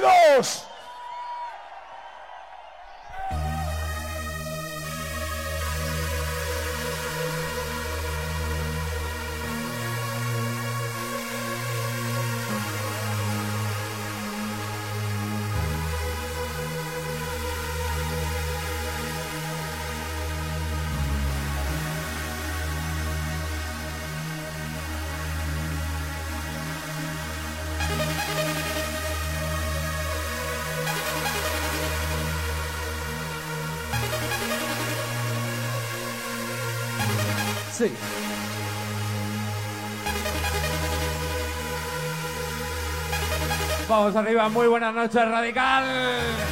sonidos. 0.00 0.64
Arriba, 44.16 44.48
muy 44.48 44.66
buenas 44.66 44.94
noches, 44.94 45.22
Radical. 45.28 46.47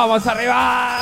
Vamos 0.00 0.26
arriba. 0.26 0.99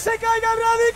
Se 0.00 0.10
caiga 0.12 0.48
Radical. 0.54 0.89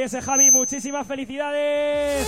Ese 0.00 0.20
Javi, 0.22 0.50
muchísimas 0.50 1.06
felicidades. 1.06 2.26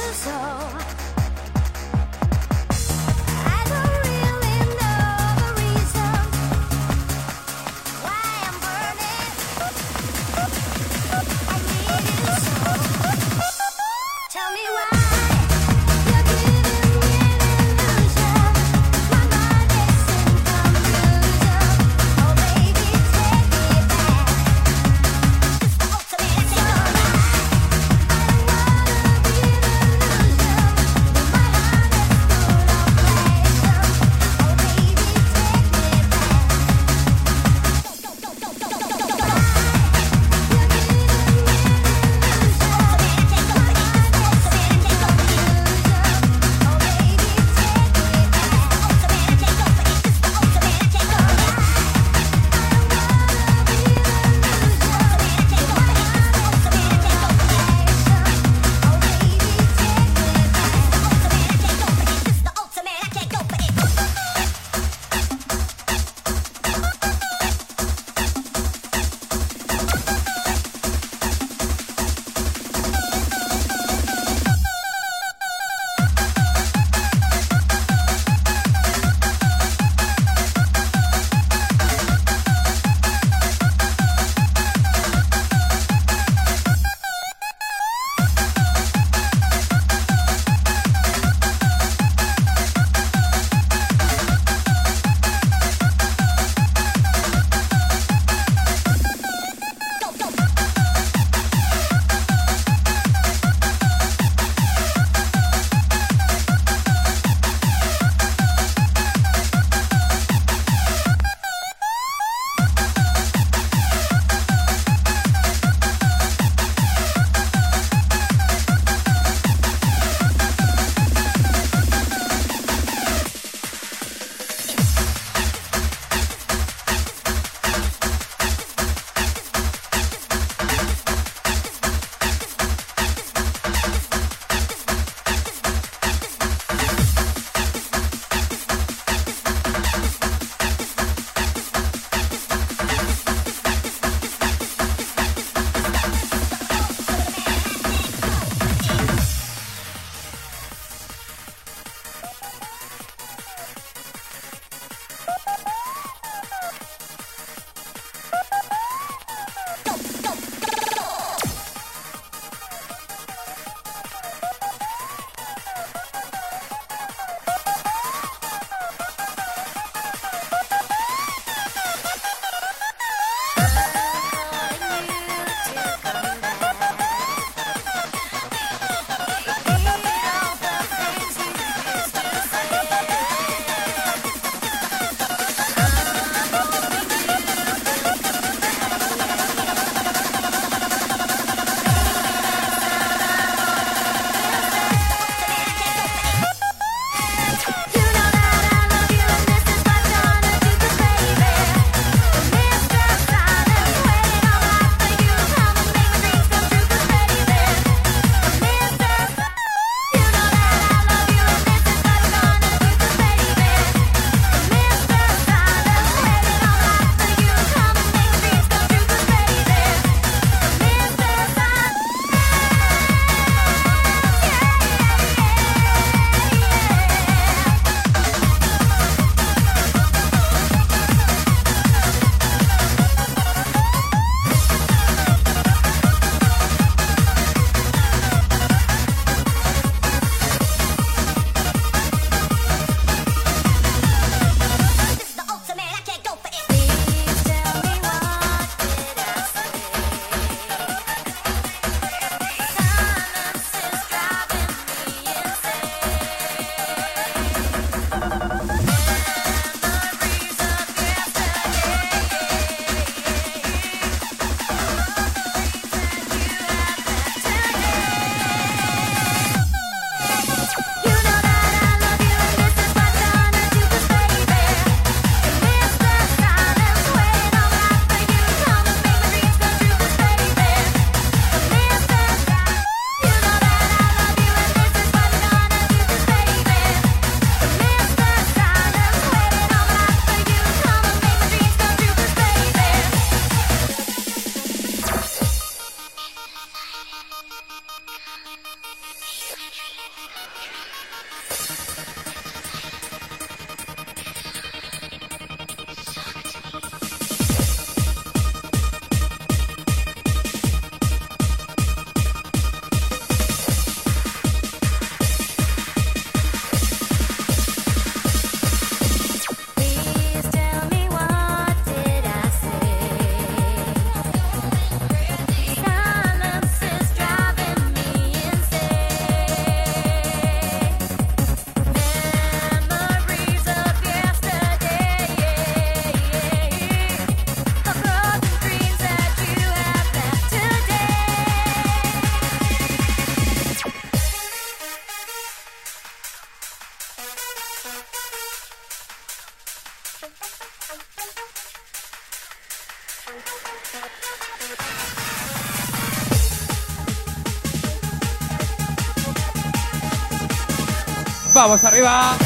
Vamos 361.54 361.84
arriba. 361.84 362.36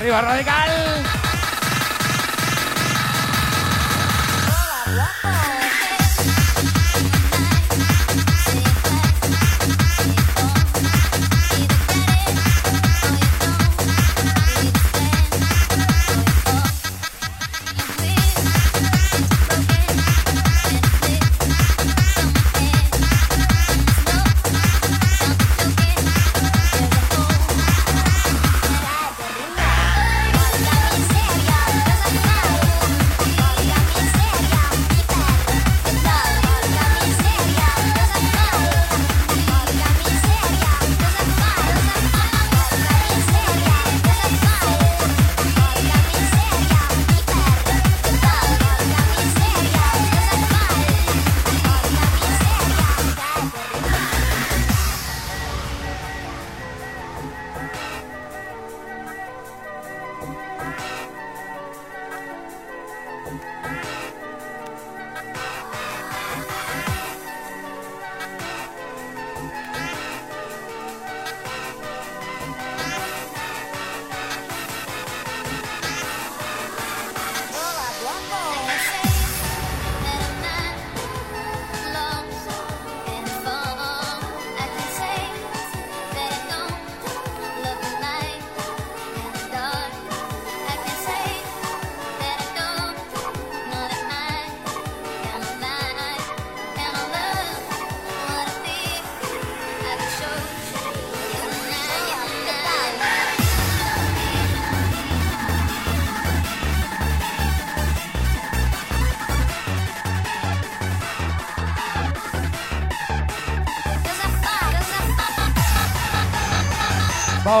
Arriba, 0.00 0.22
radical. 0.22 0.89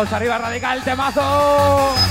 Arriba, 0.08 0.38
radical, 0.38 0.82
temazo. 0.82 2.09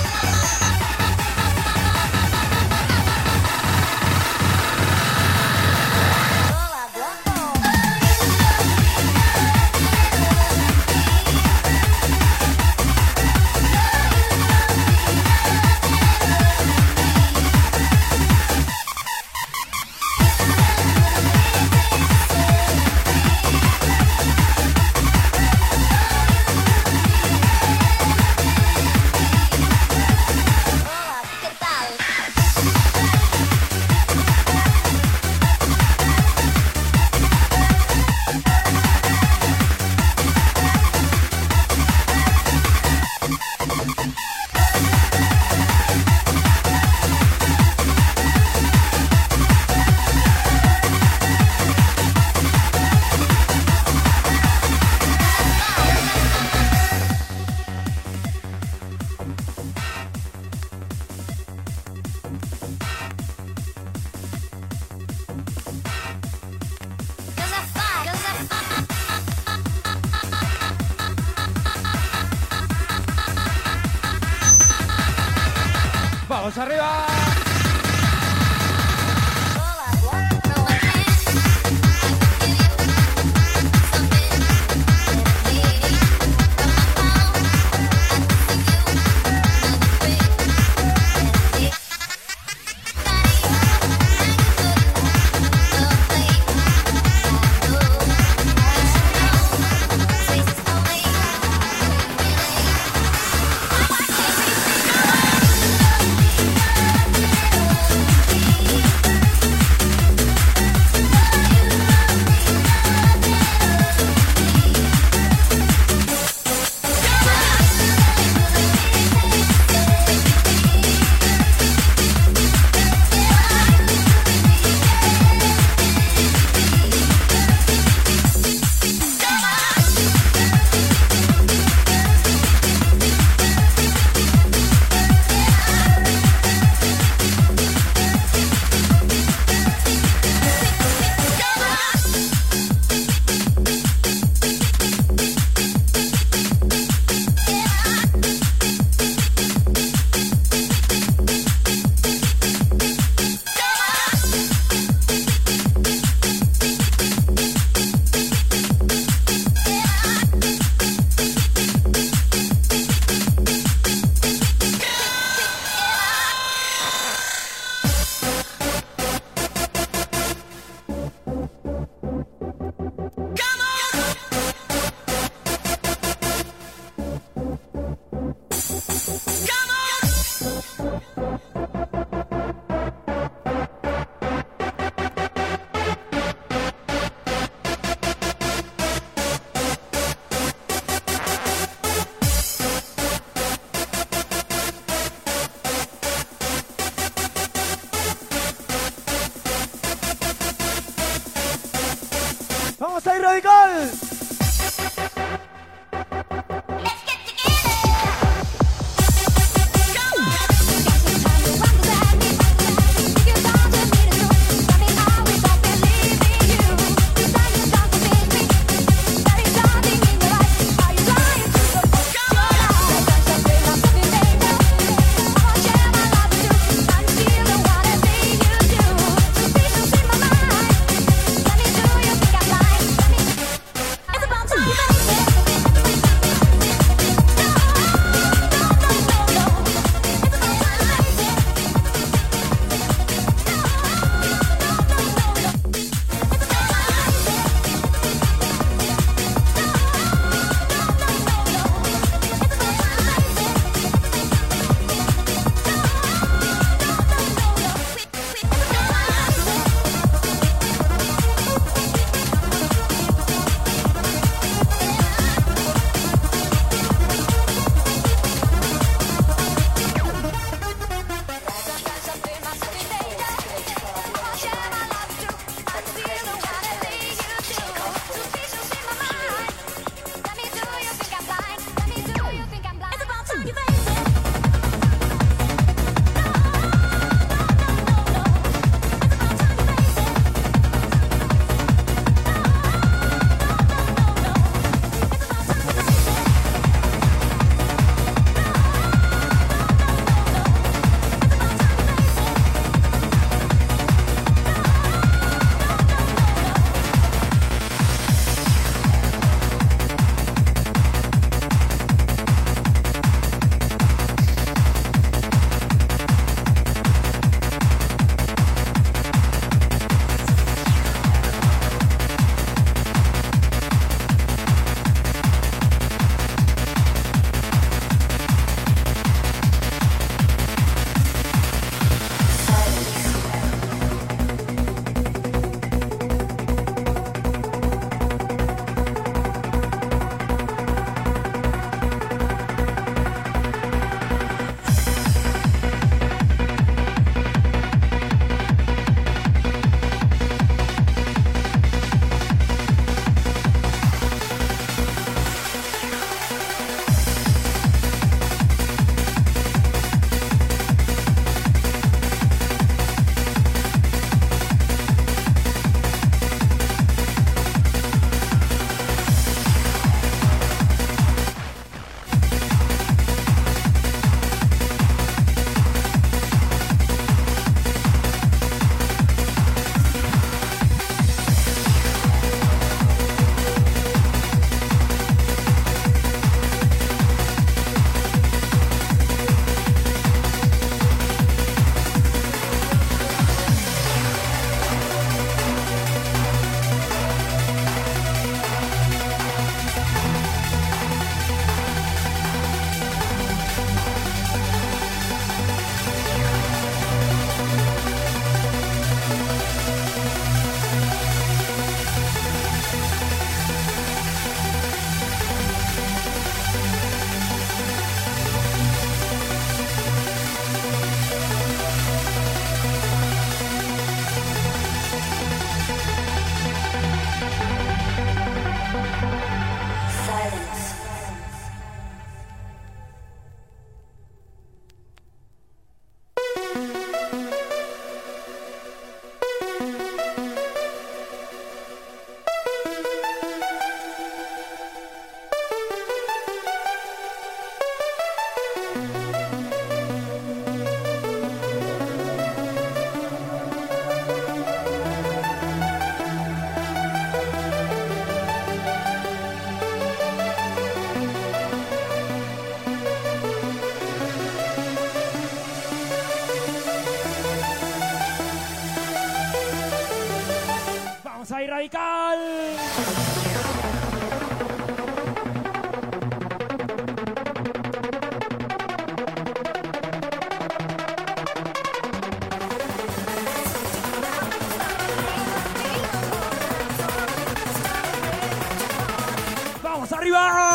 arriba. 489.99 490.48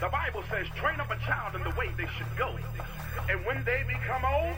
The 0.00 0.08
Bible 0.08 0.44
says, 0.50 0.66
train 0.76 1.00
up 1.00 1.10
a 1.10 1.16
child 1.24 1.54
in 1.56 1.62
the 1.64 1.72
way 1.72 1.88
they 1.96 2.06
should 2.18 2.28
go. 2.36 2.52
And 3.30 3.44
when 3.46 3.64
they 3.64 3.82
become 3.88 4.22
old, 4.28 4.56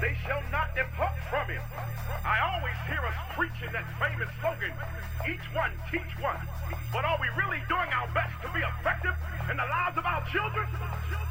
they 0.00 0.16
shall 0.26 0.42
not 0.50 0.74
depart 0.74 1.14
from 1.30 1.48
it. 1.48 1.62
I 2.26 2.42
always 2.42 2.74
hear 2.90 2.98
us 3.06 3.14
preaching 3.38 3.70
that 3.70 3.86
famous 4.02 4.28
slogan, 4.40 4.74
each 5.30 5.46
one 5.54 5.70
teach 5.92 6.10
one. 6.18 6.36
But 6.92 7.04
are 7.04 7.18
we 7.20 7.28
really 7.38 7.62
doing 7.68 7.88
our 7.94 8.08
best 8.12 8.34
to 8.42 8.50
be 8.50 8.66
effective 8.66 9.14
in 9.48 9.56
the 9.56 9.62
lives 9.62 9.96
of 9.96 10.04
our 10.04 10.26
children? 10.34 10.66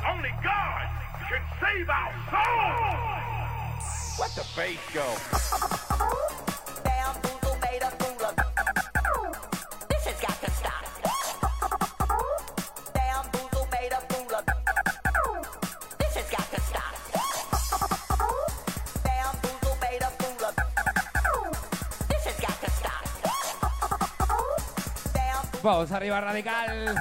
Only 0.08 0.32
God 0.41 0.88
can 1.28 1.44
save 1.60 1.89
our 1.89 2.14
souls. 2.32 4.20
Let 4.20 4.32
the 4.36 4.44
faith 4.56 4.80
go. 4.94 5.83
Vamos 25.64 25.93
arriba, 25.93 26.20
radical. 26.20 26.93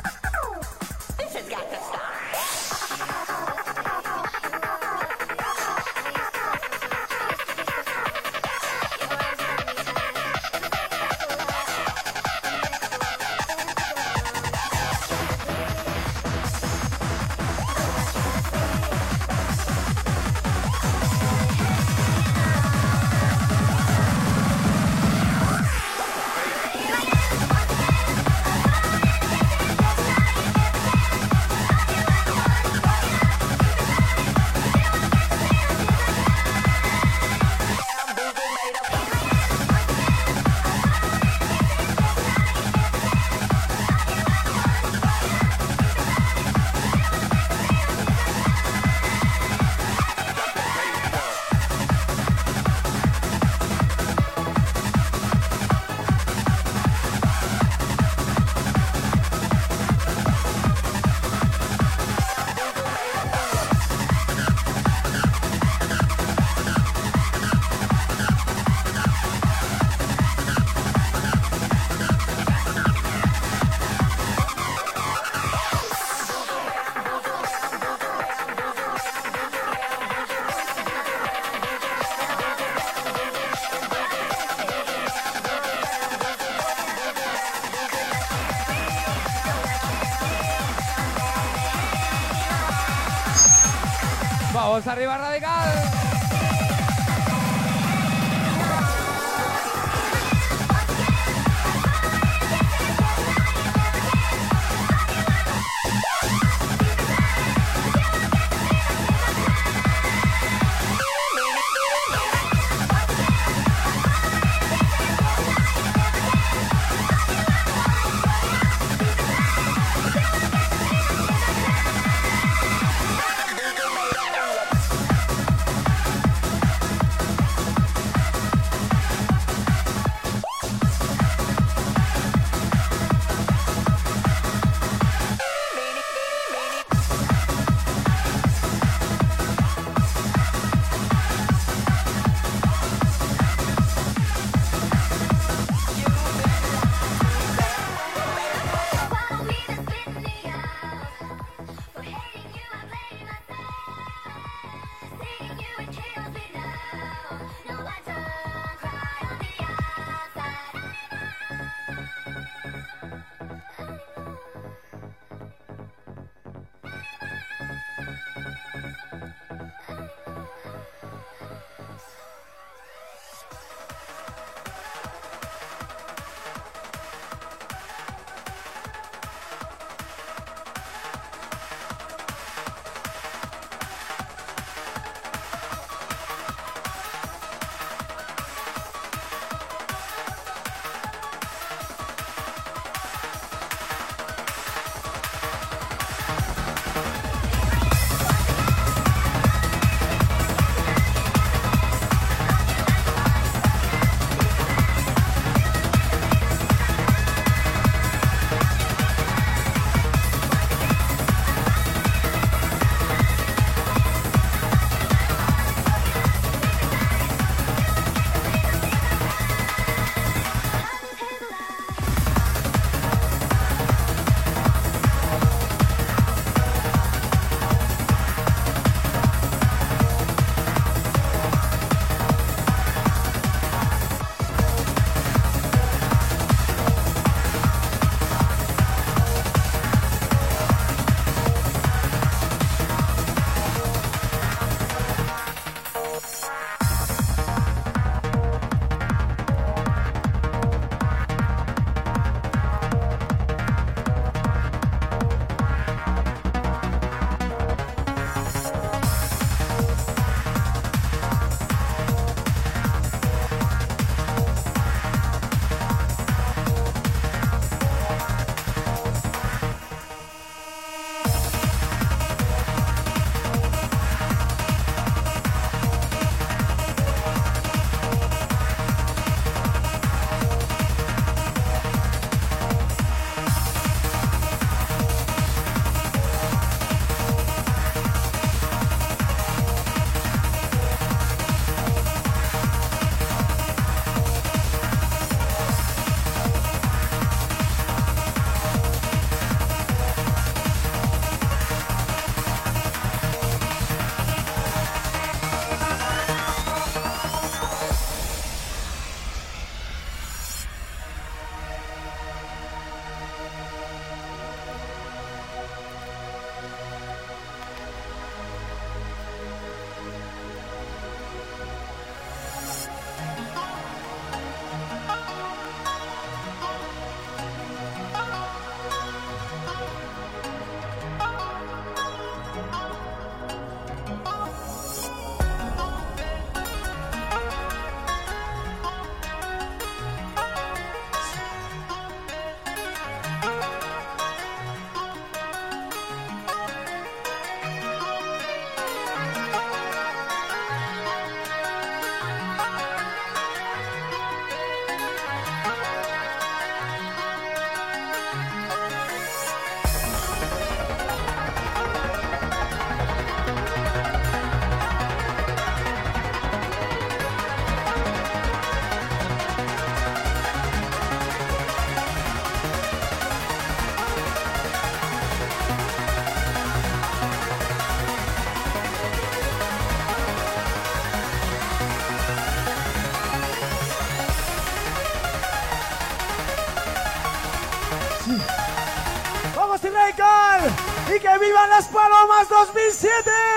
Las 391.83 391.89
palomas 391.89 392.49
2007. 392.49 393.52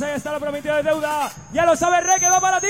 Ahí 0.00 0.12
está 0.14 0.32
lo 0.32 0.38
prometido 0.38 0.76
de 0.76 0.82
deuda. 0.84 1.30
Ya 1.52 1.64
lo 1.64 1.74
sabes, 1.74 2.04
Re, 2.04 2.20
que 2.20 2.28
va 2.28 2.40
para 2.40 2.60
ti. 2.60 2.66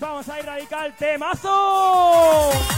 Vamos 0.00 0.28
a 0.28 0.38
ir 0.40 0.46
radical, 0.46 0.94
temazo. 0.98 2.75